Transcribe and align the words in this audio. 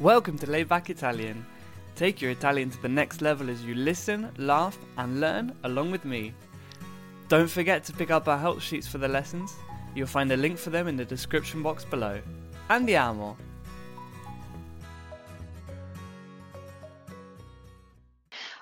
Welcome 0.00 0.38
to 0.38 0.46
Layback 0.46 0.90
Italian. 0.90 1.44
Take 1.96 2.22
your 2.22 2.30
Italian 2.30 2.70
to 2.70 2.80
the 2.80 2.88
next 2.88 3.20
level 3.20 3.50
as 3.50 3.64
you 3.64 3.74
listen, 3.74 4.30
laugh, 4.38 4.78
and 4.96 5.18
learn 5.18 5.52
along 5.64 5.90
with 5.90 6.04
me. 6.04 6.32
Don't 7.26 7.50
forget 7.50 7.82
to 7.86 7.92
pick 7.92 8.12
up 8.12 8.28
our 8.28 8.38
help 8.38 8.60
sheets 8.60 8.86
for 8.86 8.98
the 8.98 9.08
lessons. 9.08 9.56
You'll 9.96 10.06
find 10.06 10.30
a 10.30 10.36
link 10.36 10.56
for 10.56 10.70
them 10.70 10.86
in 10.86 10.94
the 10.94 11.04
description 11.04 11.64
box 11.64 11.84
below. 11.84 12.20
Andiamo! 12.68 13.36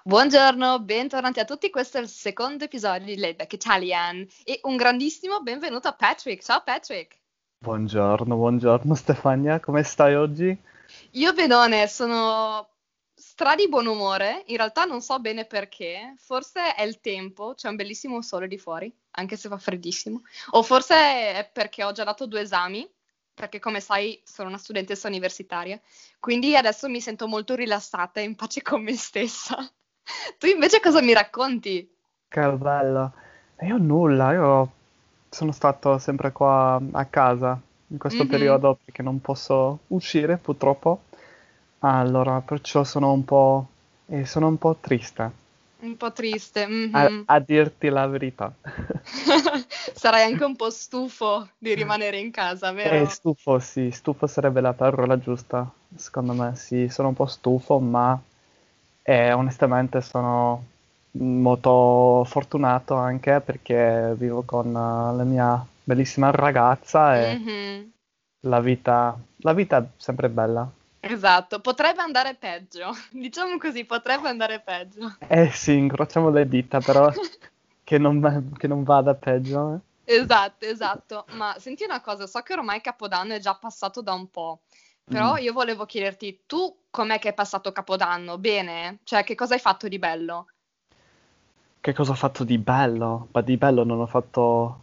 Buongiorno, 0.05 0.81
bentornati 0.81 1.41
a 1.41 1.45
tutti, 1.45 1.69
questo 1.69 1.99
è 1.99 2.01
il 2.01 2.09
secondo 2.09 2.65
episodio 2.65 3.05
di 3.05 3.19
Layback 3.19 3.53
Italian 3.53 4.27
e 4.43 4.61
un 4.63 4.77
grandissimo 4.77 5.43
benvenuto 5.43 5.89
a 5.89 5.93
Patrick. 5.93 6.43
Ciao 6.43 6.63
Patrick! 6.65 7.19
Buongiorno, 7.59 8.37
buongiorno 8.37 8.95
Stefania, 8.95 9.61
come 9.61 9.83
stai 9.83 10.15
oggi? 10.15 10.75
Io 11.13 11.33
benone, 11.33 11.89
sono 11.89 12.69
stra 13.15 13.55
di 13.55 13.69
buon 13.69 13.87
umore, 13.87 14.45
in 14.47 14.57
realtà 14.57 14.85
non 14.85 15.01
so 15.01 15.19
bene 15.19 15.47
perché, 15.47 16.15
forse 16.19 16.75
è 16.75 16.83
il 16.83 17.01
tempo, 17.01 17.55
c'è 17.55 17.69
un 17.69 17.77
bellissimo 17.77 18.21
sole 18.21 18.47
di 18.47 18.59
fuori, 18.59 18.95
anche 19.13 19.37
se 19.37 19.49
fa 19.49 19.57
freddissimo, 19.57 20.23
o 20.51 20.63
forse 20.63 20.95
è 20.95 21.51
perché 21.51 21.83
ho 21.83 21.93
già 21.93 22.05
dato 22.05 22.27
due 22.27 22.43
esami, 22.43 22.89
perché 23.33 23.59
come 23.59 23.81
sai 23.81 24.21
sono 24.25 24.49
una 24.49 24.59
studentessa 24.59 25.09
universitaria, 25.09 25.81
quindi 26.21 26.57
adesso 26.57 26.89
mi 26.89 27.01
sento 27.01 27.27
molto 27.27 27.55
rilassata 27.55 28.21
e 28.21 28.25
in 28.25 28.35
pace 28.35 28.63
con 28.63 28.83
me 28.83 28.95
stessa. 28.95 29.57
Tu 30.39 30.47
invece 30.47 30.79
cosa 30.81 31.03
mi 31.03 31.13
racconti? 31.13 31.93
Che 32.29 32.53
bello. 32.53 33.13
Io 33.63 33.77
nulla, 33.77 34.33
io 34.33 34.73
sono 35.29 35.51
stato 35.53 35.99
sempre 35.99 36.31
qua 36.33 36.81
a 36.93 37.05
casa 37.07 37.61
in 37.89 37.99
questo 37.99 38.25
Mhm. 38.25 38.27
periodo 38.27 38.79
perché 38.85 39.03
non 39.03 39.21
posso 39.21 39.81
uscire 39.89 40.37
purtroppo. 40.39 41.03
Allora, 41.81 42.41
perciò 42.41 42.85
sono 42.85 43.13
un 43.13 43.25
po', 43.25 43.67
eh, 44.07 44.25
sono 44.27 44.49
un 44.49 44.59
po' 44.59 44.77
triste, 44.81 45.33
Un 45.83 45.97
po' 45.97 46.11
triste. 46.13 46.67
mhm. 46.67 46.97
a, 47.01 47.11
a 47.27 47.39
dirti 47.41 47.89
la 47.89 48.07
verità. 48.09 48.53
Sarai 49.95 50.23
anche 50.25 50.45
un 50.45 50.57
po' 50.57 50.71
stufo 50.71 51.51
di 51.59 51.75
rimanere 51.75 52.19
in 52.19 52.31
casa, 52.31 52.73
vero? 52.73 53.03
Eh, 53.03 53.07
stufo, 53.09 53.59
sì, 53.59 53.91
stufo 53.91 54.27
sarebbe 54.27 54.61
la 54.61 54.73
parola 54.73 55.19
giusta, 55.19 55.69
secondo 55.97 56.33
me, 56.35 56.55
sì, 56.57 56.89
sono 56.89 57.09
un 57.09 57.15
po' 57.15 57.27
stufo, 57.27 57.79
ma 57.81 58.21
eh, 59.03 59.33
onestamente 59.33 60.01
sono 60.03 60.65
molto 61.13 62.25
fortunato 62.27 62.95
anche 62.95 63.41
perché 63.41 64.15
vivo 64.17 64.43
con 64.45 64.69
eh, 64.69 65.17
la 65.17 65.25
mia 65.25 65.67
bellissima 65.87 66.31
ragazza 66.31 67.17
e 67.19 67.39
Mhm. 67.39 67.93
la 68.47 68.61
vita, 68.61 69.19
la 69.39 69.53
vita 69.53 69.77
è 69.79 69.87
sempre 69.99 70.31
bella. 70.31 70.71
Esatto, 71.01 71.61
potrebbe 71.63 72.03
andare 72.03 72.35
peggio. 72.37 72.91
Diciamo 73.11 73.57
così, 73.57 73.87
potrebbe 73.87 74.29
andare 74.29 74.61
peggio. 74.61 75.09
Eh 75.29 75.51
sì, 75.53 75.77
incrociamo 75.77 76.31
le 76.31 76.49
dita, 76.49 76.81
però 76.81 77.13
che 77.85 77.99
non, 77.99 78.53
che 78.57 78.67
non 78.67 78.83
vada 78.83 79.15
peggio. 79.15 79.75
eh. 79.75 79.81
Esatto, 80.05 80.65
esatto. 80.67 81.27
Ma 81.31 81.57
senti 81.59 81.85
una 81.85 82.01
cosa, 82.01 82.27
so 82.27 82.41
che 82.43 82.53
ormai 82.55 82.81
Capodanno 82.81 83.35
è 83.35 83.39
già 83.41 83.55
passato 83.57 84.01
da 84.03 84.13
un 84.15 84.31
po', 84.31 84.63
però 85.09 85.37
Mm. 85.37 85.37
io 85.37 85.53
volevo 85.53 85.85
chiederti, 85.85 86.43
tu 86.47 86.85
com'è 86.91 87.19
che 87.19 87.31
è 87.31 87.35
passato 87.35 87.73
Capodanno? 87.73 88.39
Bene? 88.39 89.01
Cioè, 89.05 89.25
che 89.25 89.35
cosa 89.35 89.55
hai 89.55 89.61
fatto 89.61 89.89
di 89.89 89.99
bello? 89.99 90.47
Che 91.81 91.93
cosa 91.95 92.13
ho 92.13 92.15
fatto 92.15 92.45
di 92.45 92.59
bello? 92.59 93.29
Ma 93.33 93.41
di 93.41 93.57
bello 93.57 93.83
non 93.85 94.01
ho 94.01 94.07
fatto... 94.07 94.83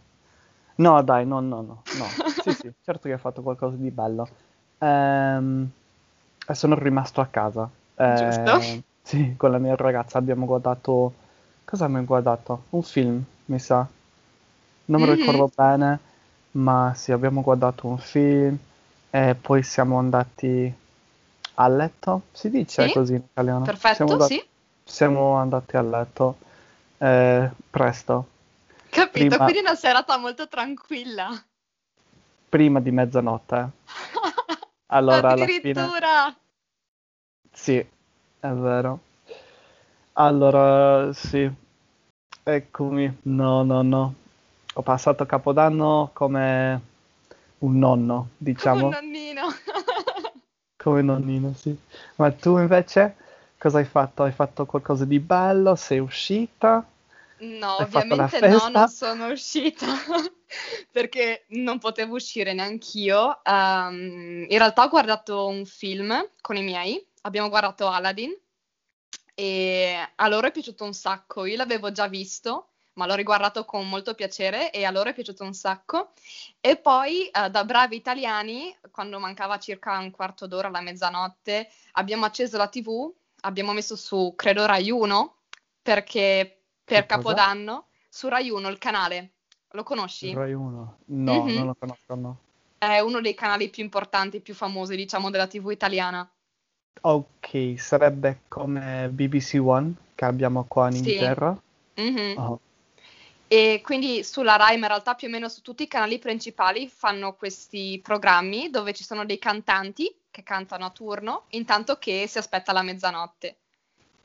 No, 0.76 1.02
dai, 1.02 1.24
no, 1.26 1.40
no, 1.40 1.62
no, 1.62 1.82
no. 1.92 2.18
Sì, 2.36 2.52
sì, 2.52 2.70
certo 2.82 3.08
che 3.08 3.14
ho 3.14 3.18
fatto 3.18 3.42
qualcosa 3.42 3.76
di 3.76 3.90
bello. 3.90 4.28
Ehm, 4.78 5.70
sono 6.52 6.74
rimasto 6.78 7.20
a 7.20 7.26
casa. 7.26 7.68
Giusto? 8.08 8.52
Eh, 8.56 8.82
sì, 9.02 9.34
con 9.36 9.50
la 9.50 9.58
mia 9.58 9.76
ragazza 9.76 10.18
abbiamo 10.18 10.46
guardato... 10.46 11.14
Cosa 11.64 11.84
abbiamo 11.86 12.04
guardato? 12.04 12.64
Un 12.70 12.82
film, 12.82 13.22
mi 13.46 13.58
sa. 13.58 13.86
Non 14.86 15.00
mi 15.00 15.06
Mhm. 15.06 15.10
ricordo 15.10 15.50
bene, 15.54 15.98
ma 16.52 16.92
sì, 16.94 17.12
abbiamo 17.12 17.40
guardato 17.42 17.86
un 17.86 17.98
film 17.98 18.56
e 19.10 19.34
poi 19.40 19.62
siamo 19.62 19.98
andati 19.98 20.72
a 21.56 21.68
letto. 21.68 22.22
Si 22.32 22.50
dice 22.50 22.88
Sì? 22.88 22.90
così 22.90 23.14
in 23.14 23.22
italiano? 23.30 23.72
Siamo 23.88 24.12
Perfetto, 24.12 24.12
andati- 24.12 24.36
sì. 24.36 24.42
siamo 24.84 25.34
andati 25.36 25.76
a 25.76 25.82
letto 25.82 26.36
eh, 26.98 27.50
presto, 27.70 28.26
Capito, 28.94 29.28
prima- 29.28 29.44
quindi 29.44 29.60
una 29.60 29.74
serata 29.74 30.16
molto 30.16 30.48
tranquilla. 30.48 31.28
prima 32.48 32.80
di 32.80 32.90
mezzanotte. 32.90 33.70
Allora, 34.86 35.30
alla 35.32 35.44
fine- 35.46 35.70
Addirittura! 35.72 36.36
Sì, 37.52 37.76
è 37.78 38.48
vero. 38.50 39.00
Allora, 40.14 41.12
sì, 41.12 41.50
eccomi. 42.42 43.18
No, 43.22 43.62
no, 43.62 43.82
no. 43.82 44.14
Ho 44.74 44.82
passato 44.82 45.26
Capodanno 45.26 46.10
come 46.12 46.80
un 47.58 47.78
nonno, 47.78 48.14
Come 48.16 48.30
diciamo, 48.36 48.84
un 48.84 48.90
nonnino. 48.90 49.42
come 50.76 51.02
nonnino, 51.02 51.54
sì. 51.54 51.76
Ma 52.16 52.30
tu 52.32 52.58
invece 52.58 53.16
cosa 53.58 53.78
hai 53.78 53.84
fatto? 53.84 54.22
Hai 54.22 54.32
fatto 54.32 54.66
qualcosa 54.66 55.04
di 55.04 55.18
bello? 55.20 55.74
Sei 55.74 55.98
uscita? 55.98 56.84
No, 57.44 57.76
Hai 57.76 57.78
la 57.78 57.84
ovviamente 57.84 58.40
no, 58.40 58.68
non 58.68 58.88
sono 58.88 59.26
uscita 59.26 59.86
perché 60.90 61.44
non 61.48 61.78
potevo 61.78 62.14
uscire 62.14 62.54
neanch'io. 62.54 63.44
Ehm, 63.44 64.46
in 64.48 64.58
realtà 64.58 64.84
ho 64.84 64.88
guardato 64.88 65.46
un 65.46 65.66
film 65.66 66.30
con 66.40 66.56
i 66.56 66.62
miei, 66.62 67.06
abbiamo 67.22 67.50
guardato 67.50 67.86
Aladdin 67.88 68.34
e 69.34 70.10
a 70.14 70.28
loro 70.28 70.46
è 70.46 70.52
piaciuto 70.52 70.84
un 70.84 70.94
sacco. 70.94 71.44
Io 71.44 71.56
l'avevo 71.56 71.92
già 71.92 72.06
visto, 72.08 72.70
ma 72.94 73.06
l'ho 73.06 73.14
riguardato 73.14 73.64
con 73.64 73.88
molto 73.88 74.14
piacere 74.14 74.70
e 74.70 74.84
a 74.84 74.90
loro 74.90 75.10
è 75.10 75.14
piaciuto 75.14 75.44
un 75.44 75.54
sacco. 75.54 76.12
E 76.60 76.76
poi, 76.76 77.26
eh, 77.26 77.50
da 77.50 77.64
bravi 77.64 77.96
italiani, 77.96 78.74
quando 78.90 79.18
mancava 79.18 79.58
circa 79.58 79.98
un 79.98 80.10
quarto 80.10 80.46
d'ora 80.46 80.68
alla 80.68 80.80
mezzanotte, 80.80 81.68
abbiamo 81.92 82.24
acceso 82.24 82.56
la 82.56 82.68
TV, 82.68 83.12
abbiamo 83.40 83.72
messo 83.72 83.96
su, 83.96 84.32
credo, 84.36 84.64
Rai 84.64 84.90
1, 84.90 85.36
perché 85.82 86.63
per 86.84 87.06
Che 87.06 87.06
cosa? 87.06 87.16
Capodanno, 87.16 87.86
su 88.08 88.28
Rai 88.28 88.50
1, 88.50 88.68
il 88.68 88.78
canale, 88.78 89.30
lo 89.70 89.82
conosci? 89.82 90.32
Rai 90.32 90.52
1? 90.52 90.98
No, 91.06 91.44
Mhm. 91.44 91.54
non 91.56 91.66
lo 91.66 91.74
conosco, 91.78 92.14
no. 92.14 92.38
È 92.78 92.98
uno 93.00 93.20
dei 93.20 93.34
canali 93.34 93.70
più 93.70 93.82
importanti, 93.82 94.40
più 94.40 94.54
famosi, 94.54 94.94
diciamo, 94.94 95.30
della 95.30 95.46
TV 95.46 95.70
italiana. 95.70 96.28
Ok, 97.02 97.74
sarebbe 97.78 98.40
come 98.48 99.08
BBC 99.10 99.58
One 99.60 99.94
che 100.14 100.24
abbiamo 100.24 100.64
qua 100.64 100.88
in 100.88 100.94
Sì. 100.94 100.98
Inghilterra. 101.08 101.56
Mhm. 101.96 102.34
Oh, 102.38 102.60
E 103.48 103.80
quindi 103.82 104.24
sulla 104.24 104.56
Rai, 104.56 104.76
ma 104.76 104.86
in 104.86 104.88
realtà 104.88 105.14
più 105.14 105.28
o 105.28 105.30
meno 105.30 105.48
su 105.48 105.60
tutti 105.62 105.84
i 105.84 105.88
canali 105.88 106.18
principali 106.18 106.88
fanno 106.88 107.34
questi 107.36 108.00
programmi 108.02 108.70
dove 108.70 108.92
ci 108.92 109.04
sono 109.04 109.24
dei 109.24 109.38
cantanti 109.38 110.14
che 110.30 110.42
cantano 110.42 110.86
a 110.86 110.90
turno, 110.90 111.44
intanto 111.50 111.96
che 111.98 112.26
si 112.26 112.38
aspetta 112.38 112.72
la 112.72 112.82
mezzanotte. 112.82 113.58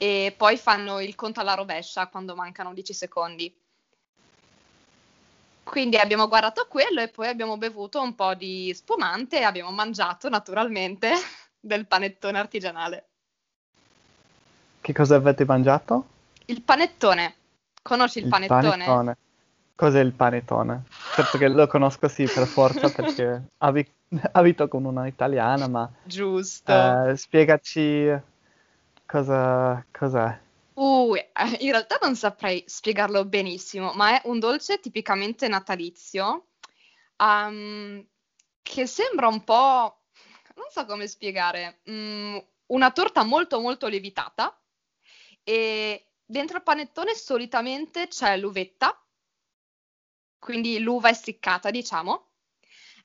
E 0.01 0.33
poi 0.37 0.55
fanno 0.55 1.01
il 1.01 1.13
conto 1.15 1.41
alla 1.41 1.55
rovescia 1.55 2.07
quando 2.07 2.33
mancano 2.33 2.73
10 2.73 2.93
secondi. 2.93 3.53
Quindi 5.61 5.97
abbiamo 5.97 6.29
guardato 6.29 6.67
quello 6.69 7.01
e 7.01 7.09
poi 7.09 7.27
abbiamo 7.27 7.57
bevuto 7.57 8.01
un 8.01 8.15
po' 8.15 8.33
di 8.33 8.73
spumante 8.73 9.39
e 9.39 9.43
abbiamo 9.43 9.71
mangiato 9.71 10.29
naturalmente 10.29 11.11
del 11.59 11.85
panettone 11.85 12.39
artigianale. 12.39 13.07
Che 14.79 14.93
cosa 14.93 15.15
avete 15.15 15.43
mangiato? 15.43 16.07
Il 16.45 16.61
panettone. 16.61 17.35
Conosci 17.81 18.19
il, 18.19 18.27
panettone? 18.29 19.17
Cos'è 19.75 19.99
il 19.99 20.13
panettone? 20.13 20.83
Certo 21.13 21.37
che 21.37 21.49
lo 21.49 21.67
conosco 21.67 22.07
sì 22.07 22.23
per 22.23 22.47
forza 22.47 22.87
perché 22.95 23.49
abi- 23.57 23.93
abito 24.31 24.69
con 24.69 24.85
una 24.85 25.07
italiana, 25.07 25.67
ma 25.67 25.91
Giusto. 26.03 26.71
eh, 26.71 27.17
spiegaci 27.17 28.09
cosa 29.09 29.83
cos'è. 29.91 30.39
Uh, 30.73 31.15
eh, 31.15 31.25
in 31.61 31.71
realtà 31.71 31.97
non 31.99 32.15
saprei 32.15 32.63
spiegarlo 32.67 33.25
benissimo, 33.25 33.91
ma 33.93 34.21
è 34.21 34.27
un 34.27 34.37
dolce 34.37 34.79
tipicamente 34.79 35.47
natalizio, 35.47 36.49
ehm, 37.17 38.05
che 38.61 38.85
sembra 38.85 39.27
un 39.27 39.43
po', 39.43 40.03
non 40.55 40.67
so 40.69 40.85
come 40.85 41.07
spiegare, 41.07 41.81
mm, 41.89 42.37
una 42.67 42.91
torta 42.91 43.23
molto 43.23 43.59
molto 43.59 43.87
lievitata 43.87 44.55
e 45.43 46.11
dentro 46.23 46.57
il 46.57 46.63
panettone 46.63 47.15
solitamente 47.15 48.07
c'è 48.07 48.37
l'uvetta, 48.37 48.95
quindi 50.37 50.79
l'uva 50.79 51.09
essiccata, 51.09 51.71
diciamo. 51.71 52.28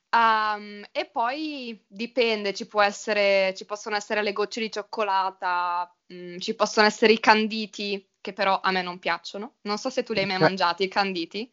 Ehm, 0.09 0.85
e 0.91 1.09
poi 1.11 1.83
dipende, 1.87 2.53
ci 2.53 2.67
può 2.67 2.81
essere, 2.81 3.53
ci 3.55 3.65
possono 3.65 3.95
essere 3.95 4.21
le 4.21 4.33
gocce 4.33 4.59
di 4.61 4.71
cioccolata, 4.71 5.93
mm, 6.13 6.37
ci 6.37 6.55
possono 6.55 6.87
essere 6.87 7.13
i 7.13 7.19
canditi, 7.19 8.07
che 8.21 8.33
però 8.33 8.59
a 8.61 8.71
me 8.71 8.81
non 8.81 8.99
piacciono. 8.99 9.55
Non 9.61 9.77
so 9.77 9.89
se 9.89 10.03
tu 10.03 10.13
li 10.13 10.19
hai 10.19 10.25
mai 10.25 10.37
Ca- 10.37 10.45
mangiati, 10.45 10.83
i 10.83 10.87
canditi. 10.87 11.51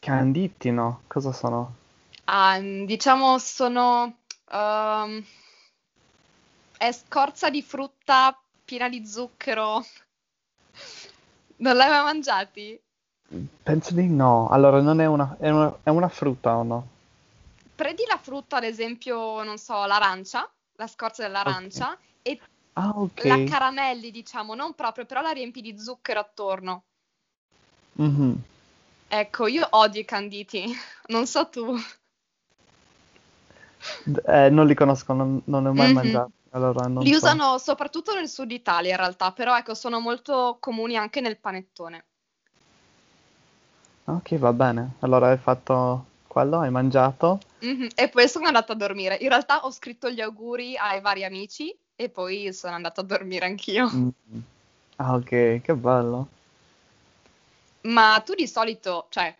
Canditi, 0.00 0.70
no? 0.70 1.02
Cosa 1.06 1.32
sono? 1.32 1.76
Ah, 2.24 2.58
diciamo 2.60 3.38
sono 3.38 4.18
ehm, 4.50 5.24
è 6.78 6.92
scorza 6.92 7.50
di 7.50 7.62
frutta 7.62 8.40
piena 8.64 8.88
di 8.88 9.06
zucchero. 9.06 9.84
Non 11.56 11.76
l'hai 11.76 11.88
mai 11.90 12.02
mangiati? 12.02 12.80
Penso 13.62 13.94
di 13.94 14.08
no. 14.08 14.48
Allora, 14.48 14.80
non 14.80 15.00
è 15.00 15.06
una, 15.06 15.36
è 15.38 15.50
una, 15.50 15.78
è 15.82 15.90
una 15.90 16.08
frutta 16.08 16.56
o 16.56 16.62
no? 16.62 16.86
Prendi 17.80 18.04
la 18.06 18.18
frutta, 18.18 18.58
ad 18.58 18.64
esempio, 18.64 19.42
non 19.42 19.56
so, 19.56 19.86
l'arancia, 19.86 20.46
la 20.76 20.86
scorza 20.86 21.22
dell'arancia, 21.22 21.96
e 22.20 22.38
Ah, 22.74 22.92
ok. 22.94 23.24
la 23.24 23.42
caramelli, 23.42 24.10
diciamo, 24.10 24.54
non 24.54 24.74
proprio, 24.74 25.06
però 25.06 25.22
la 25.22 25.30
riempi 25.30 25.62
di 25.62 25.78
zucchero 25.78 26.20
attorno. 26.20 26.84
Mhm. 27.96 28.36
Ecco, 29.08 29.46
io 29.46 29.66
odio 29.70 30.02
i 30.02 30.04
canditi, 30.04 30.62
non 31.08 31.26
so 31.26 31.48
tu. 31.48 31.74
Eh, 34.26 34.50
non 34.50 34.66
li 34.66 34.74
conosco, 34.74 35.14
non, 35.14 35.40
non 35.46 35.62
ne 35.62 35.68
ho 35.70 35.72
mai 35.72 35.88
Mhm. 35.88 35.94
mangiati. 35.94 36.32
Allora, 36.50 36.86
non 36.86 37.04
Li 37.04 37.14
so. 37.14 37.16
usano 37.16 37.56
soprattutto 37.56 38.12
nel 38.12 38.28
sud 38.28 38.50
Italia 38.50 38.90
in 38.90 38.98
realtà, 38.98 39.32
però 39.32 39.56
ecco, 39.56 39.72
sono 39.72 40.00
molto 40.00 40.58
comuni 40.60 40.98
anche 40.98 41.22
nel 41.22 41.38
panettone. 41.38 42.04
Ok, 44.04 44.36
va 44.38 44.52
bene. 44.52 44.96
Allora 45.00 45.28
hai 45.30 45.38
fatto 45.38 46.04
quello, 46.26 46.58
hai 46.58 46.70
mangiato. 46.70 47.40
Mhm, 47.62 47.88
E 47.94 48.08
poi 48.08 48.28
sono 48.28 48.46
andata 48.46 48.72
a 48.72 48.76
dormire. 48.76 49.16
In 49.20 49.28
realtà 49.28 49.64
ho 49.64 49.70
scritto 49.70 50.10
gli 50.10 50.20
auguri 50.20 50.76
ai 50.76 51.00
vari 51.00 51.24
amici 51.24 51.76
e 51.94 52.08
poi 52.08 52.52
sono 52.52 52.74
andata 52.74 53.00
a 53.02 53.04
dormire 53.04 53.46
anch'io. 53.46 53.88
Mm. 53.94 54.08
Ah, 54.96 55.14
ok, 55.14 55.60
che 55.62 55.74
bello. 55.74 56.28
Ma 57.82 58.20
tu 58.24 58.34
di 58.34 58.46
solito, 58.46 59.06
cioè, 59.10 59.34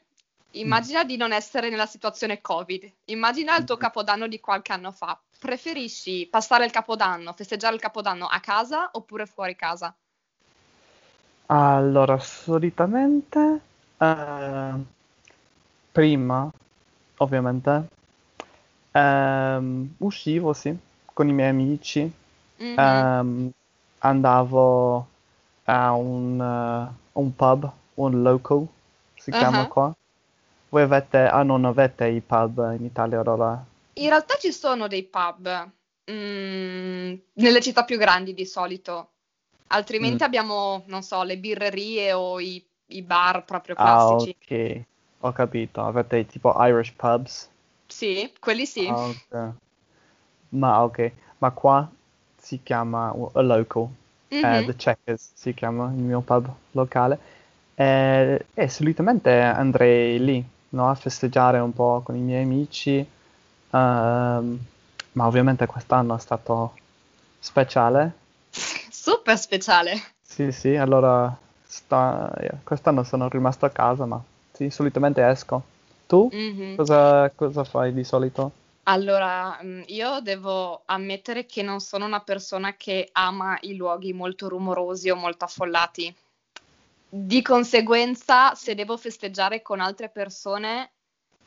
immagina 0.52 1.04
di 1.04 1.16
non 1.16 1.32
essere 1.32 1.68
nella 1.70 1.86
situazione 1.86 2.40
Covid, 2.40 2.90
immagina 3.06 3.56
il 3.56 3.64
tuo 3.64 3.76
Mhm. 3.76 3.80
capodanno 3.80 4.26
di 4.28 4.40
qualche 4.40 4.72
anno 4.72 4.92
fa. 4.92 5.18
Preferisci 5.38 6.26
passare 6.30 6.64
il 6.66 6.70
capodanno, 6.70 7.32
festeggiare 7.32 7.74
il 7.74 7.80
capodanno 7.80 8.26
a 8.26 8.40
casa 8.40 8.90
oppure 8.92 9.26
fuori 9.26 9.56
casa? 9.56 9.94
Allora, 11.46 12.18
solitamente, 12.18 13.60
eh, 13.98 14.72
prima, 15.92 16.50
ovviamente, 17.18 17.88
ehm, 18.92 19.94
uscivo, 19.98 20.52
sì, 20.52 20.76
con 21.12 21.28
i 21.28 21.32
miei 21.32 21.48
amici. 21.50 22.00
Mhm. 22.58 22.78
Ehm, 22.78 23.50
andavo 23.98 25.06
a 25.64 25.92
un, 25.92 26.40
eh, 26.40 26.94
un 27.12 27.34
pub, 27.36 27.70
un 27.94 28.22
local, 28.22 28.66
si 29.16 29.30
chiama 29.30 29.62
Ah. 29.62 29.66
qua. 29.66 29.94
Voi 30.70 30.82
avete, 30.82 31.18
ah, 31.26 31.42
non 31.42 31.64
avete 31.64 32.06
i 32.08 32.20
pub 32.20 32.74
in 32.78 32.84
Italia, 32.84 33.20
allora. 33.20 33.64
In 33.94 34.08
realtà 34.08 34.36
ci 34.38 34.52
sono 34.52 34.86
dei 34.88 35.04
pub, 35.04 35.70
mm, 36.10 37.14
nelle 37.34 37.60
città 37.60 37.84
più 37.84 37.98
grandi 37.98 38.34
di 38.34 38.46
solito. 38.46 39.10
Altrimenti 39.68 40.22
Mm. 40.22 40.26
abbiamo, 40.26 40.82
non 40.86 41.02
so, 41.02 41.22
le 41.22 41.38
birrerie 41.38 42.12
o 42.12 42.40
i, 42.40 42.64
i 42.86 43.02
bar 43.02 43.44
proprio 43.44 43.74
Ah, 43.76 44.06
classici. 44.06 44.36
ok, 44.36 44.84
ho 45.20 45.32
capito. 45.32 45.82
Avete 45.82 46.26
tipo 46.26 46.54
Irish 46.58 46.92
pubs? 46.96 47.48
Sì, 47.90 48.32
quelli 48.40 48.64
sì. 48.66 48.86
Ah, 48.86 49.08
ok. 49.10 49.54
Ma 50.50 50.82
ok, 50.84 51.12
ma 51.38 51.50
qua 51.52 51.88
si 52.36 52.60
chiama 52.62 53.12
uh, 53.12 53.30
a 53.34 53.40
local, 53.42 53.88
eh, 54.40 54.62
Mhm. 54.62 54.64
The 54.64 54.74
Checkers 54.76 55.32
si 55.34 55.54
chiama 55.54 55.86
il 55.86 56.00
mio 56.02 56.20
pub 56.20 56.48
locale. 56.72 57.18
Eh, 57.74 58.46
E, 58.54 58.68
solitamente 58.68 59.30
andrei 59.40 60.18
lì, 60.24 60.44
no, 60.70 60.90
a 60.90 60.94
festeggiare 60.94 61.58
un 61.60 61.72
po' 61.72 62.02
con 62.04 62.16
i 62.16 62.20
miei 62.20 62.42
amici. 62.44 62.98
Ehm, 63.72 64.58
ma 65.12 65.26
ovviamente 65.26 65.66
quest'anno 65.66 66.16
è 66.16 66.20
stato 66.20 66.74
speciale. 67.40 68.12
Super 68.90 69.36
speciale. 69.36 70.00
Sì, 70.22 70.50
sì, 70.52 70.76
allora 70.76 71.36
sta- 71.62 72.32
eh, 72.34 72.58
quest'anno 72.64 73.02
sono 73.02 73.28
rimasto 73.28 73.66
a 73.66 73.70
casa, 73.70 74.06
ma 74.06 74.22
sì, 74.52 74.70
solitamente 74.70 75.26
esco. 75.26 75.62
Tu 76.10 76.28
Mhm. 76.32 76.74
cosa, 76.74 77.30
cosa 77.36 77.62
fai 77.62 77.92
di 77.92 78.02
solito? 78.02 78.50
Allora, 78.84 79.60
mm, 79.62 79.82
io 79.86 80.18
devo 80.20 80.82
ammettere 80.86 81.46
che 81.46 81.62
non 81.62 81.78
sono 81.78 82.04
una 82.04 82.20
persona 82.20 82.74
che 82.74 83.08
ama 83.12 83.56
i 83.60 83.76
luoghi 83.76 84.12
molto 84.12 84.48
rumorosi 84.48 85.08
o 85.08 85.14
molto 85.14 85.44
affollati. 85.44 86.12
Di 87.08 87.42
conseguenza, 87.42 88.56
se 88.56 88.74
devo 88.74 88.96
festeggiare 88.96 89.62
con 89.62 89.78
altre 89.78 90.08
persone, 90.08 90.90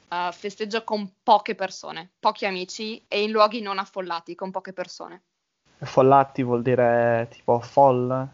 eh, 0.07 0.30
festeggio 0.31 0.86
con 0.86 1.12
poche 1.21 1.56
persone, 1.56 2.12
pochi 2.18 2.45
amici 2.45 3.04
e 3.09 3.24
in 3.24 3.31
luoghi 3.31 3.59
non 3.59 3.80
affollati, 3.80 4.33
con 4.33 4.50
poche 4.50 4.71
persone. 4.71 5.24
Follati 5.80 6.42
vuol 6.42 6.62
dire 6.62 7.27
tipo 7.30 7.59
folle? 7.59 8.27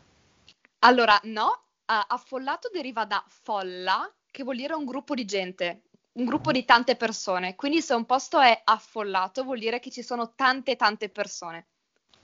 Allora, 0.80 1.20
no, 1.24 1.64
eh, 1.88 2.06
affollato 2.08 2.70
deriva 2.72 3.06
da 3.06 3.24
folla, 3.28 4.08
che 4.30 4.44
vuol 4.44 4.58
dire 4.58 4.76
un 4.76 4.86
gruppo 4.86 5.16
di 5.16 5.26
gente, 5.26 5.82
un 6.20 6.26
gruppo 6.26 6.52
di 6.52 6.66
tante 6.66 6.96
persone. 6.96 7.56
Quindi 7.56 7.82
se 7.82 7.94
un 7.94 8.06
posto 8.06 8.40
è 8.40 8.62
affollato, 8.64 9.44
vuol 9.44 9.60
dire 9.60 9.80
che 9.80 9.90
ci 9.90 10.04
sono 10.04 10.34
tante 10.36 10.76
tante 10.76 11.10
persone. 11.10 11.68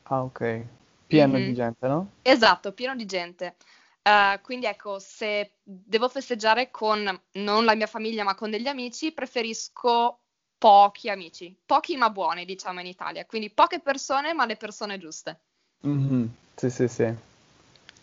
Ah, 0.03 0.21
ok. 0.23 0.65
Pieno 1.07 1.37
Mhm. 1.37 1.45
di 1.45 1.53
gente, 1.53 1.87
no? 1.87 2.09
Esatto, 2.21 2.73
pieno 2.73 2.95
di 2.95 3.05
gente. 3.05 3.55
Eh, 4.01 4.39
quindi 4.43 4.65
ecco, 4.65 4.99
se 4.99 5.57
devo 5.63 6.09
festeggiare 6.09 6.69
con 6.71 7.21
non 7.33 7.65
la 7.65 7.75
mia 7.75 7.87
famiglia, 7.87 8.23
ma 8.23 8.35
con 8.35 8.49
degli 8.51 8.67
amici, 8.67 9.13
preferisco 9.13 10.19
pochi 10.57 11.09
amici, 11.09 11.55
pochi 11.65 11.95
ma 11.95 12.09
buoni, 12.09 12.45
diciamo 12.45 12.79
in 12.81 12.87
Italia. 12.87 13.25
Quindi 13.25 13.49
poche 13.51 13.79
persone, 13.79 14.33
ma 14.33 14.45
le 14.45 14.57
persone 14.57 14.97
giuste. 14.97 15.39
Mhm. 15.83 16.29
Sì, 16.55 16.69
sì, 16.69 16.87
sì. 16.87 17.13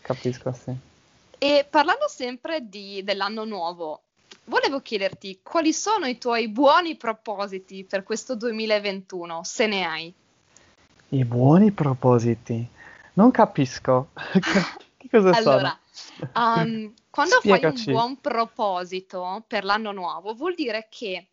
Capisco, 0.01 0.51
sì. 0.53 0.75
E 1.37 1.67
parlando 1.69 2.07
sempre 2.07 2.67
di- 2.67 3.03
dell'anno 3.03 3.43
nuovo, 3.45 4.03
volevo 4.45 4.81
chiederti 4.81 5.39
quali 5.43 5.73
sono 5.73 6.05
i 6.05 6.17
tuoi 6.17 6.49
buoni 6.49 6.95
propositi 6.95 7.83
per 7.83 8.03
questo 8.03 8.35
2021, 8.35 9.43
se 9.43 9.67
ne 9.67 9.85
hai. 9.85 10.13
I 11.09 11.25
buoni 11.25 11.71
propositi. 11.71 12.67
Non 13.13 13.31
capisco. 13.31 14.09
Che 15.03 15.09
cosa 15.09 15.33
sono? 15.33 15.49
Allora, 15.49 15.79
um, 16.35 16.93
quando 17.11 17.39
fai 17.41 17.51
un 17.51 17.57
Spiegaci. 17.57 17.91
buon 17.91 18.21
proposito 18.21 19.43
per 19.45 19.65
l'anno 19.65 19.91
nuovo, 19.91 20.33
vuol 20.33 20.55
dire 20.55 20.87
che 20.89 21.27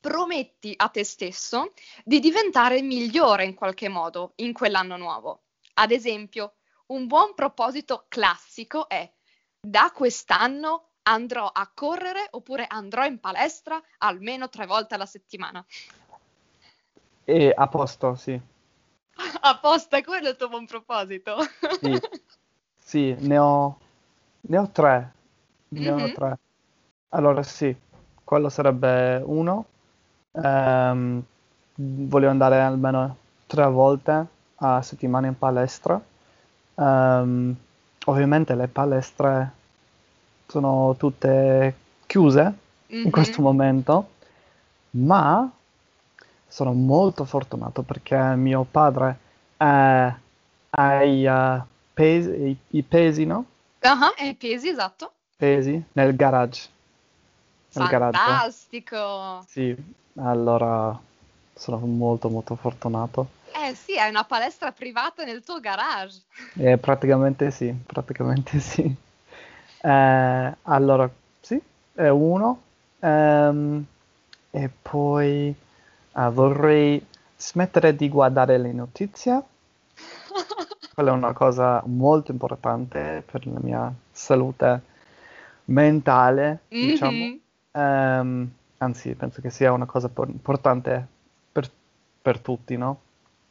prometti 0.00 0.74
a 0.76 0.88
te 0.88 1.04
stesso 1.04 1.72
di 2.04 2.18
diventare 2.18 2.82
migliore 2.82 3.44
in 3.44 3.54
qualche 3.54 3.88
modo 3.88 4.32
in 4.36 4.52
quell'anno 4.52 4.96
nuovo. 4.96 5.42
Ad 5.74 5.92
esempio, 5.92 6.54
un 6.86 7.06
buon 7.06 7.34
proposito 7.34 8.06
classico 8.08 8.88
è 8.88 9.08
da 9.60 9.92
quest'anno 9.94 10.85
andrò 11.08 11.46
a 11.46 11.70
correre 11.72 12.26
oppure 12.30 12.66
andrò 12.68 13.04
in 13.04 13.18
palestra 13.20 13.80
almeno 13.98 14.48
tre 14.48 14.66
volte 14.66 14.94
alla 14.94 15.06
settimana. 15.06 15.64
E 17.24 17.52
a 17.56 17.66
posto, 17.68 18.14
sì. 18.14 18.40
Apposta, 19.40 20.02
quello 20.02 20.26
è 20.26 20.30
il 20.30 20.36
tuo 20.36 20.48
buon 20.48 20.66
proposito. 20.66 21.36
Sì. 21.80 22.00
Sì, 22.86 23.16
ne 23.18 23.36
ho, 23.38 23.78
ne 24.42 24.58
ho 24.58 24.68
tre. 24.70 25.12
Ne 25.68 25.90
ho 25.90 26.06
Mhm. 26.06 26.12
tre. 26.12 26.38
Allora, 27.08 27.42
sì, 27.42 27.74
quello 28.22 28.48
sarebbe 28.48 29.20
uno. 29.24 29.66
Ehm, 30.32 31.22
voglio 31.74 32.30
andare 32.30 32.60
almeno 32.60 33.16
tre 33.46 33.66
volte 33.66 34.26
a 34.56 34.82
settimana 34.82 35.26
in 35.26 35.36
palestra. 35.36 36.00
Ehm, 36.76 37.56
ovviamente 38.06 38.54
le 38.54 38.68
palestre 38.68 39.52
sono 40.56 40.94
tutte 40.96 41.74
chiuse 42.06 42.54
in 42.88 43.10
questo 43.10 43.40
Mhm. 43.42 43.46
momento, 43.46 44.08
ma 44.92 45.50
sono 46.48 46.72
molto 46.72 47.24
fortunato 47.26 47.82
perché 47.82 48.16
mio 48.36 48.64
padre 48.68 49.18
eh, 49.58 50.14
ha 50.70 51.02
i, 51.02 51.24
eh, 51.26 51.62
pesi, 51.92 52.30
i- 52.30 52.56
i 52.78 52.82
pesi, 52.82 53.26
no? 53.26 53.44
Ah, 53.80 54.14
e 54.16 54.28
i 54.28 54.34
pesi, 54.34 54.68
esatto. 54.70 55.12
Pesi 55.36 55.82
nel 55.92 56.16
garage. 56.16 56.68
Nel 57.74 57.86
garage. 57.88 58.16
Fantastico! 58.16 59.44
Sì, 59.46 59.76
allora 60.16 60.98
sono 61.54 61.78
molto 61.80 62.30
molto 62.30 62.54
fortunato. 62.56 63.28
Eh 63.52 63.74
sì, 63.74 63.98
hai 63.98 64.08
una 64.08 64.24
palestra 64.24 64.72
privata 64.72 65.24
nel 65.24 65.42
tuo 65.42 65.60
garage. 65.60 66.22
Eh, 66.54 66.78
praticamente 66.78 67.50
sì, 67.50 67.74
praticamente 67.86 68.58
sì. 68.58 69.04
Eh, 69.86 70.56
allora, 70.62 71.08
sì, 71.40 71.60
è 71.94 72.08
uno. 72.08 72.62
Ehm, 73.00 73.84
e 74.50 74.70
poi 74.82 75.48
eh, 76.16 76.30
vorrei 76.30 77.04
smettere 77.36 77.94
di 77.94 78.08
guardare 78.08 78.58
le 78.58 78.72
notizie. 78.72 79.42
Quella 80.94 81.10
è 81.10 81.14
una 81.14 81.32
cosa 81.32 81.82
molto 81.86 82.32
importante 82.32 83.22
per 83.30 83.46
la 83.46 83.60
mia 83.60 83.92
salute 84.10 84.82
mentale, 85.66 86.60
diciamo. 86.76 87.30
Mhm. 87.30 87.40
Ehm, 87.72 88.50
anzi, 88.78 89.14
penso 89.14 89.40
che 89.40 89.50
sia 89.50 89.72
una 89.72 89.86
cosa 89.86 90.08
por- 90.08 90.28
importante 90.28 91.06
per, 91.52 91.70
per 92.22 92.40
tutti, 92.40 92.76
no? 92.76 93.00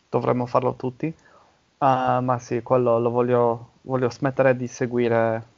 Dovremmo 0.10 0.46
farlo 0.46 0.74
tutti. 0.76 1.14
Ah, 1.80 2.22
ma 2.22 2.40
sì, 2.40 2.62
quello 2.64 3.00
lo 3.00 3.10
voglio, 3.10 3.72
voglio 3.84 4.10
smettere 4.10 4.56
di 4.56 4.68
seguire 4.68 5.54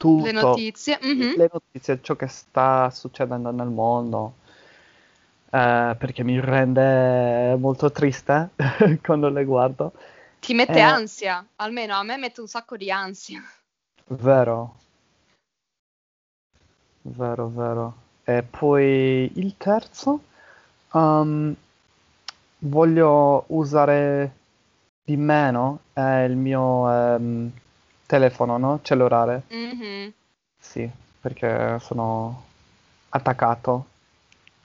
tutto, 0.00 0.24
Le 0.24 0.32
notizie. 0.32 0.98
mhm. 1.02 1.34
le 1.36 1.50
notizie, 1.52 2.00
ciò 2.00 2.16
che 2.16 2.26
sta 2.26 2.88
succedendo 2.90 3.50
nel 3.50 3.68
mondo, 3.68 4.32
eh, 5.50 5.94
perché 5.98 6.22
mi 6.24 6.40
rende 6.40 7.54
molto 7.58 7.90
triste 7.92 8.50
quando 9.02 9.28
le 9.28 9.44
guardo. 9.44 9.92
Ti 10.40 10.54
mette 10.54 10.78
Eh. 10.78 10.80
ansia, 10.80 11.44
almeno 11.56 11.94
a 11.96 12.02
me 12.02 12.16
mette 12.16 12.40
un 12.40 12.46
sacco 12.48 12.78
di 12.78 12.90
ansia. 12.90 13.42
Vero, 14.06 14.74
vero, 17.02 17.48
vero. 17.48 17.94
E 18.24 18.42
poi 18.42 19.30
il 19.34 19.54
terzo, 19.58 20.20
um, 20.92 21.54
voglio 22.60 23.44
usare 23.48 24.32
di 25.04 25.16
meno 25.16 25.80
eh, 25.92 26.24
il 26.24 26.36
mio 26.36 26.90
ehm, 26.90 27.52
telefono, 28.10 28.58
no? 28.58 28.80
Cellulare. 28.82 29.42
Mhm. 29.50 30.12
Sì, 30.58 30.90
perché 31.20 31.78
sono 31.80 32.44
attaccato. 33.10 33.86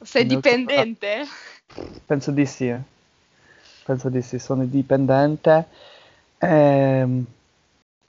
Sei 0.02 0.24
Il 0.24 0.28
mio 0.30 0.36
dipendente? 0.38 1.26
Penso 2.08 2.32
di 2.32 2.46
sì. 2.48 2.76
Penso 3.86 4.10
di 4.10 4.22
sì, 4.24 4.40
sono 4.40 4.66
dipendente 4.66 5.68
ehm, 6.40 7.24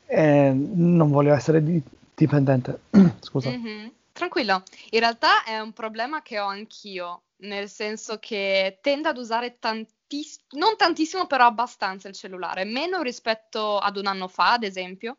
e 0.06 0.50
non 0.54 1.10
voglio 1.10 1.34
essere 1.34 1.62
di- 1.62 1.82
dipendente. 2.14 2.80
Scusa. 3.20 3.50
Mhm. 3.50 3.92
Tranquillo, 4.12 4.62
in 4.90 5.00
realtà 5.00 5.44
è 5.44 5.60
un 5.60 5.74
problema 5.74 6.22
che 6.22 6.40
ho 6.40 6.46
anch'io, 6.46 7.24
nel 7.42 7.68
senso 7.68 8.18
che 8.18 8.78
tendo 8.80 9.10
ad 9.10 9.18
usare 9.18 9.58
tantissimo, 9.58 10.44
non 10.52 10.74
tantissimo, 10.78 11.26
però 11.26 11.44
abbastanza 11.44 12.08
il 12.08 12.14
cellulare, 12.14 12.64
meno 12.64 13.02
rispetto 13.02 13.76
ad 13.76 13.98
un 13.98 14.06
anno 14.06 14.26
fa, 14.28 14.52
ad 14.52 14.62
esempio, 14.62 15.18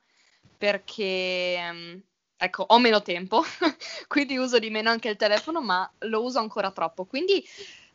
perché 0.58 1.56
ehm, 1.58 2.02
ecco, 2.38 2.64
ho 2.68 2.80
meno 2.80 3.02
tempo, 3.02 3.44
quindi 4.08 4.38
uso 4.38 4.60
di 4.60 4.70
meno 4.70 4.90
anche 4.90 5.10
il 5.10 5.16
telefono, 5.18 5.62
ma 5.62 5.90
lo 6.00 6.24
uso 6.24 6.40
ancora 6.40 6.72
troppo. 6.72 7.06
Quindi 7.06 7.46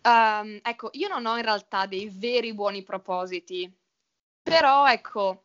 ehm, 0.03 0.61
ecco, 0.63 0.91
io 0.93 1.09
non 1.09 1.27
ho 1.27 1.37
in 1.37 1.43
realtà 1.43 1.87
dei 1.87 2.09
veri 2.11 2.55
buoni 2.55 2.83
propositi, 2.83 3.71
però 4.43 4.87
ecco, 4.89 5.45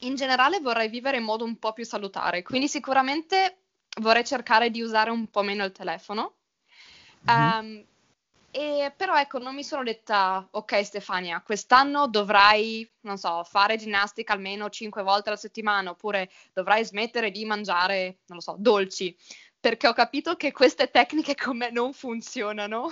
in 0.00 0.14
generale 0.14 0.60
vorrei 0.60 0.88
vivere 0.88 1.18
in 1.18 1.24
modo 1.24 1.44
un 1.44 1.58
po' 1.58 1.72
più 1.72 1.84
salutare, 1.84 2.42
quindi 2.42 2.68
sicuramente 2.68 3.58
vorrei 4.00 4.24
cercare 4.24 4.70
di 4.70 4.82
usare 4.82 5.10
un 5.10 5.28
po' 5.28 5.42
meno 5.42 5.64
il 5.64 5.72
telefono. 5.72 6.34
Mhm. 7.22 7.34
Ehm, 7.34 7.86
e 8.50 8.92
però 8.96 9.16
ecco, 9.18 9.38
non 9.38 9.54
mi 9.54 9.64
sono 9.64 9.82
detta, 9.82 10.46
ok 10.50 10.84
Stefania, 10.84 11.42
quest'anno 11.42 12.08
dovrai, 12.08 12.90
non 13.00 13.18
so, 13.18 13.44
fare 13.44 13.76
ginnastica 13.76 14.32
almeno 14.32 14.70
5 14.70 15.02
volte 15.02 15.28
alla 15.28 15.38
settimana, 15.38 15.90
oppure 15.90 16.30
dovrai 16.52 16.84
smettere 16.84 17.30
di 17.30 17.44
mangiare, 17.44 18.20
non 18.26 18.38
lo 18.38 18.40
so, 18.40 18.56
dolci, 18.58 19.16
perché 19.60 19.88
ho 19.88 19.92
capito 19.92 20.36
che 20.36 20.52
queste 20.52 20.90
tecniche 20.90 21.34
con 21.36 21.56
me 21.56 21.70
non 21.70 21.92
funzionano, 21.92 22.90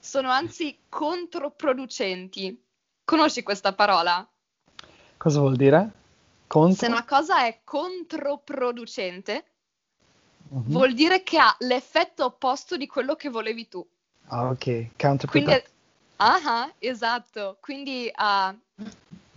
sono 0.00 0.30
anzi 0.30 0.78
controproducenti. 0.88 2.64
Conosci 3.04 3.42
questa 3.42 3.74
parola? 3.74 4.26
Cosa 5.16 5.40
vuol 5.40 5.56
dire? 5.56 5.90
Contro? 6.46 6.76
Se 6.76 6.86
una 6.86 7.04
cosa 7.04 7.44
è 7.46 7.60
controproducente, 7.64 9.52
Mhm. 10.50 10.72
vuol 10.72 10.94
dire 10.94 11.22
che 11.22 11.38
ha 11.38 11.54
l'effetto 11.60 12.24
opposto 12.24 12.76
di 12.76 12.86
quello 12.86 13.14
che 13.16 13.28
volevi 13.28 13.68
tu. 13.68 13.86
Ah, 14.30 14.48
ok. 14.50 14.88
Counterproductive. 14.96 15.64
ah, 16.16 16.72
esatto. 16.78 17.58
Quindi, 17.60 18.10
ah, 18.14 18.54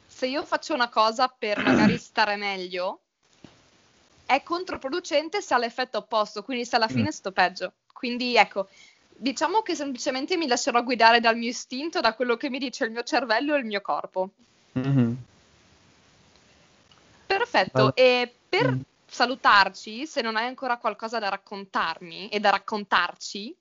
se 0.06 0.28
io 0.28 0.44
faccio 0.44 0.74
una 0.74 0.90
cosa 0.90 1.28
per 1.28 1.60
magari 1.60 1.98
stare 2.00 2.36
meglio, 2.36 3.02
è 4.26 4.44
controproducente 4.44 5.42
se 5.42 5.54
ha 5.54 5.58
l'effetto 5.58 5.98
opposto, 6.00 6.44
quindi 6.44 6.66
se 6.66 6.76
alla 6.76 6.86
Mm. 6.90 6.96
fine 6.96 7.12
sto 7.12 7.32
peggio. 7.32 7.74
Quindi, 7.94 8.36
ecco, 8.36 8.68
diciamo 9.18 9.62
che 9.62 9.76
semplicemente 9.76 10.38
mi 10.38 10.48
lascerò 10.48 10.84
guidare 10.84 11.20
dal 11.20 11.38
mio 11.38 11.50
istinto, 11.50 12.00
da 12.00 12.14
quello 12.14 12.36
che 12.38 12.50
mi 12.50 12.58
dice 12.60 12.86
il 12.86 12.92
mio 12.92 13.04
cervello 13.04 13.56
e 13.56 13.60
il 13.60 13.66
mio 13.66 13.82
corpo. 13.82 14.32
Mhm. 14.74 15.18
Perfetto. 17.28 17.94
Bello. 17.94 17.96
E 17.96 18.34
per 18.50 18.72
Mm. 18.74 18.80
salutarci, 19.06 20.06
se 20.06 20.22
non 20.22 20.36
hai 20.36 20.48
ancora 20.48 20.78
qualcosa 20.78 21.20
da 21.20 21.30
raccontarmi 21.30 22.30
e 22.30 22.40
da 22.40 22.50
raccontarci, 22.50 23.56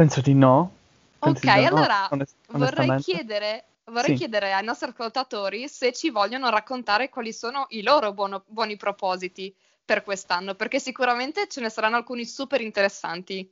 Penso 0.00 0.22
di 0.22 0.32
no. 0.32 0.72
Penso 1.18 1.46
ok, 1.46 1.54
di 1.54 1.60
no, 1.60 1.66
allora 1.68 2.08
onest- 2.10 2.34
vorrei 2.52 2.96
chiedere, 3.02 3.64
vorrei 3.84 4.12
Sì. 4.12 4.14
chiedere 4.14 4.50
ai 4.54 4.64
nostri 4.64 4.88
ascoltatori 4.88 5.68
se 5.68 5.92
ci 5.92 6.08
vogliono 6.08 6.48
raccontare 6.48 7.10
quali 7.10 7.34
sono 7.34 7.66
i 7.70 7.82
loro 7.82 8.14
buono- 8.14 8.42
buoni 8.46 8.78
propositi 8.78 9.54
per 9.84 10.02
quest'anno, 10.02 10.54
perché 10.54 10.80
sicuramente 10.80 11.48
ce 11.48 11.60
ne 11.60 11.68
saranno 11.68 11.96
alcuni 11.96 12.24
super 12.24 12.62
interessanti. 12.62 13.46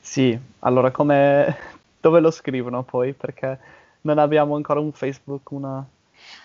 Sì, 0.00 0.38
allora 0.60 0.90
come... 0.90 1.76
Dove 2.00 2.20
lo 2.20 2.30
scrivono 2.30 2.82
poi? 2.82 3.12
Perché 3.12 3.58
non 4.02 4.16
abbiamo 4.16 4.54
ancora 4.56 4.80
un 4.80 4.92
Facebook, 4.92 5.50
una... 5.50 5.84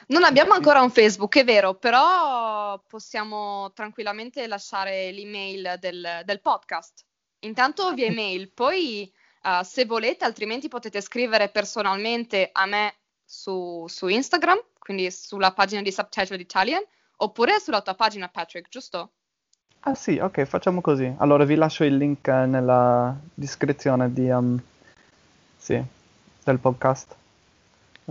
Non 0.08 0.26
abbiamo 0.26 0.52
ancora 0.52 0.82
un 0.82 0.92
Facebook, 0.92 1.38
è 1.38 1.46
vero, 1.46 1.74
però 1.76 2.78
possiamo 2.86 3.72
tranquillamente 3.72 4.46
lasciare 4.46 5.10
l'email 5.12 5.78
del, 5.80 6.22
del 6.26 6.42
podcast. 6.42 7.06
Intanto 7.44 7.94
via 7.94 8.08
email, 8.08 8.50
poi 8.50 9.12
eh, 9.42 9.64
se 9.64 9.86
volete, 9.86 10.26
altrimenti 10.26 10.68
potete 10.68 11.02
scrivere 11.02 11.50
personalmente 11.50 12.50
a 12.52 12.66
me 12.66 12.96
su, 13.26 13.86
su 13.88 14.08
Instagram, 14.08 14.62
quindi 14.80 15.10
sulla 15.12 15.52
pagina 15.52 15.82
di 15.82 15.92
Subtitled 15.92 16.40
Italian, 16.40 16.84
oppure 17.18 17.60
sulla 17.60 17.82
tua 17.82 17.96
pagina, 17.96 18.30
Patrick, 18.30 18.70
giusto? 18.70 19.12
Ah 19.82 19.96
sì, 19.96 20.18
ok, 20.18 20.44
facciamo 20.46 20.80
così. 20.80 21.14
Allora 21.18 21.44
vi 21.44 21.56
lascio 21.56 21.84
il 21.84 21.98
link 21.98 22.26
eh, 22.28 22.46
nella 22.46 23.14
descrizione 23.34 24.14
di, 24.14 24.30
um, 24.30 24.58
sì, 25.58 25.82
del 26.44 26.60
podcast. 26.60 27.16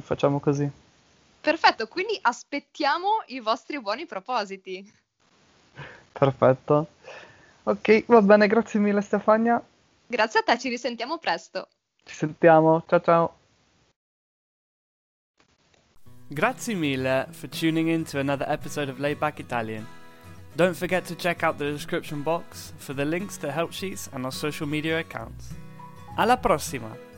Facciamo 0.00 0.38
così. 0.38 0.70
Perfetto, 1.40 1.88
quindi 1.88 2.18
aspettiamo 2.20 3.22
i 3.26 3.40
vostri 3.40 3.80
buoni 3.80 4.04
propositi. 4.04 4.92
Perfetto. 6.12 6.88
Ok, 7.64 8.04
va 8.06 8.20
bene, 8.20 8.46
grazie 8.46 8.80
mille 8.80 9.00
Stefania. 9.00 9.62
Grazie 10.06 10.40
a 10.40 10.42
te, 10.42 10.58
ci 10.58 10.68
risentiamo 10.68 11.18
presto. 11.18 11.68
Ci 12.04 12.14
sentiamo. 12.14 12.82
Ciao 12.86 13.00
ciao. 13.00 13.34
Grazie 16.28 16.74
mille 16.74 17.26
for 17.30 17.48
tuning 17.48 17.88
in 17.88 18.04
to 18.04 18.18
another 18.18 18.48
episode 18.48 18.90
of 18.90 18.98
Layback 18.98 19.38
Italian. 19.38 19.86
Don't 20.54 20.74
forget 20.74 21.06
to 21.06 21.14
check 21.14 21.42
out 21.42 21.58
the 21.58 21.70
description 21.70 22.22
box 22.22 22.72
for 22.78 22.94
the 22.94 23.04
links 23.04 23.38
to 23.38 23.50
help 23.50 23.72
sheets 23.72 24.08
and 24.12 24.24
our 24.24 24.32
social 24.32 24.66
media 24.66 24.98
accounts. 24.98 25.54
Alla 26.16 26.36
prossima! 26.36 27.11